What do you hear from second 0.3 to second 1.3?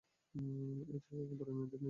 ও যে একেবারে